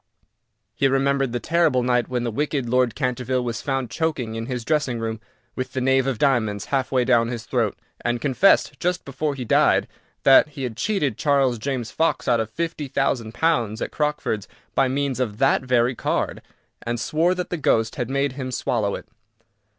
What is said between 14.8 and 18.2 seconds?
means of that very card, and swore that the ghost had